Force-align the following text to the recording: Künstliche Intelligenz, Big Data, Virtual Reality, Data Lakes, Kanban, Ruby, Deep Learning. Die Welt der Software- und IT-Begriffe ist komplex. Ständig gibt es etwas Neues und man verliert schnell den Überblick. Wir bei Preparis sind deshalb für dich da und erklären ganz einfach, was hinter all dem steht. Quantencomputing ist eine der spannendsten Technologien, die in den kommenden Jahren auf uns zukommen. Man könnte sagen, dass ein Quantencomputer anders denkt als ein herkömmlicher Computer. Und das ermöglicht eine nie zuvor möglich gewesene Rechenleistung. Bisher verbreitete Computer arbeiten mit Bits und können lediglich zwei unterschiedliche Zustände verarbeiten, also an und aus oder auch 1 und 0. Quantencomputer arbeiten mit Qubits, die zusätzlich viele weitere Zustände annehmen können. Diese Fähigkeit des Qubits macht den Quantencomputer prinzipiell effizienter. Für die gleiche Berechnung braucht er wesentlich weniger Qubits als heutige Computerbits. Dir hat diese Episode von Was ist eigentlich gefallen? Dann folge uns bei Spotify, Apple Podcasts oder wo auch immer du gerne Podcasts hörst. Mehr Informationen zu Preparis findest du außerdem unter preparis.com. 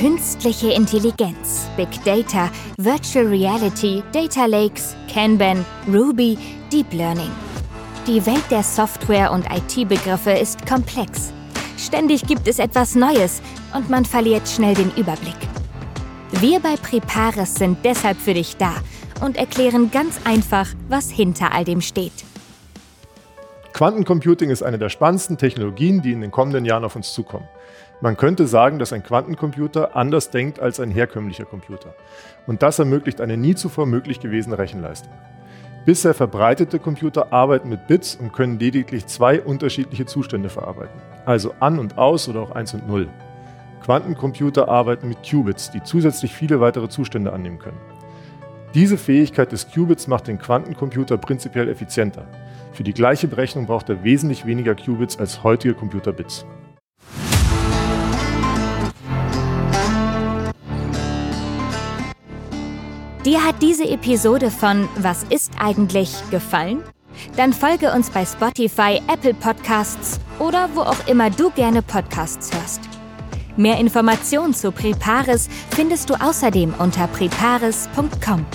Künstliche 0.00 0.72
Intelligenz, 0.72 1.68
Big 1.76 1.90
Data, 2.04 2.50
Virtual 2.78 3.26
Reality, 3.26 4.02
Data 4.12 4.46
Lakes, 4.46 4.96
Kanban, 5.12 5.62
Ruby, 5.92 6.38
Deep 6.72 6.90
Learning. 6.94 7.30
Die 8.06 8.24
Welt 8.24 8.44
der 8.50 8.62
Software- 8.62 9.30
und 9.30 9.44
IT-Begriffe 9.44 10.30
ist 10.30 10.66
komplex. 10.66 11.34
Ständig 11.76 12.26
gibt 12.26 12.48
es 12.48 12.58
etwas 12.58 12.94
Neues 12.94 13.42
und 13.74 13.90
man 13.90 14.06
verliert 14.06 14.48
schnell 14.48 14.72
den 14.72 14.90
Überblick. 14.96 15.36
Wir 16.30 16.60
bei 16.60 16.76
Preparis 16.76 17.56
sind 17.56 17.76
deshalb 17.84 18.16
für 18.16 18.32
dich 18.32 18.56
da 18.56 18.72
und 19.20 19.36
erklären 19.36 19.90
ganz 19.90 20.18
einfach, 20.24 20.68
was 20.88 21.10
hinter 21.10 21.52
all 21.52 21.66
dem 21.66 21.82
steht. 21.82 22.29
Quantencomputing 23.80 24.50
ist 24.50 24.62
eine 24.62 24.76
der 24.76 24.90
spannendsten 24.90 25.38
Technologien, 25.38 26.02
die 26.02 26.12
in 26.12 26.20
den 26.20 26.30
kommenden 26.30 26.66
Jahren 26.66 26.84
auf 26.84 26.96
uns 26.96 27.14
zukommen. 27.14 27.48
Man 28.02 28.18
könnte 28.18 28.46
sagen, 28.46 28.78
dass 28.78 28.92
ein 28.92 29.02
Quantencomputer 29.02 29.96
anders 29.96 30.28
denkt 30.28 30.60
als 30.60 30.80
ein 30.80 30.90
herkömmlicher 30.90 31.46
Computer. 31.46 31.94
Und 32.46 32.62
das 32.62 32.78
ermöglicht 32.78 33.22
eine 33.22 33.38
nie 33.38 33.54
zuvor 33.54 33.86
möglich 33.86 34.20
gewesene 34.20 34.58
Rechenleistung. 34.58 35.14
Bisher 35.86 36.12
verbreitete 36.12 36.78
Computer 36.78 37.32
arbeiten 37.32 37.70
mit 37.70 37.86
Bits 37.86 38.16
und 38.16 38.34
können 38.34 38.58
lediglich 38.58 39.06
zwei 39.06 39.40
unterschiedliche 39.40 40.04
Zustände 40.04 40.50
verarbeiten, 40.50 41.00
also 41.24 41.54
an 41.58 41.78
und 41.78 41.96
aus 41.96 42.28
oder 42.28 42.42
auch 42.42 42.50
1 42.50 42.74
und 42.74 42.86
0. 42.86 43.08
Quantencomputer 43.82 44.68
arbeiten 44.68 45.08
mit 45.08 45.26
Qubits, 45.26 45.70
die 45.70 45.82
zusätzlich 45.82 46.34
viele 46.34 46.60
weitere 46.60 46.90
Zustände 46.90 47.32
annehmen 47.32 47.58
können. 47.58 47.80
Diese 48.74 48.96
Fähigkeit 48.96 49.50
des 49.50 49.68
Qubits 49.68 50.06
macht 50.06 50.28
den 50.28 50.38
Quantencomputer 50.38 51.16
prinzipiell 51.18 51.68
effizienter. 51.68 52.26
Für 52.72 52.84
die 52.84 52.94
gleiche 52.94 53.26
Berechnung 53.26 53.66
braucht 53.66 53.88
er 53.88 54.04
wesentlich 54.04 54.46
weniger 54.46 54.76
Qubits 54.76 55.18
als 55.18 55.42
heutige 55.42 55.74
Computerbits. 55.74 56.46
Dir 63.24 63.44
hat 63.44 63.60
diese 63.60 63.88
Episode 63.88 64.50
von 64.50 64.88
Was 64.96 65.24
ist 65.24 65.52
eigentlich 65.58 66.12
gefallen? 66.30 66.82
Dann 67.36 67.52
folge 67.52 67.92
uns 67.92 68.08
bei 68.08 68.24
Spotify, 68.24 69.00
Apple 69.12 69.34
Podcasts 69.34 70.20
oder 70.38 70.70
wo 70.74 70.80
auch 70.80 71.06
immer 71.06 71.28
du 71.28 71.50
gerne 71.50 71.82
Podcasts 71.82 72.50
hörst. 72.54 72.80
Mehr 73.56 73.78
Informationen 73.78 74.54
zu 74.54 74.72
Preparis 74.72 75.48
findest 75.70 76.08
du 76.08 76.14
außerdem 76.14 76.72
unter 76.78 77.08
preparis.com. 77.08 78.46